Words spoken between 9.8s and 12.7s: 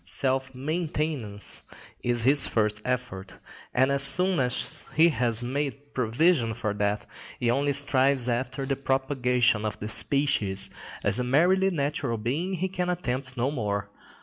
species: as a merely natural being he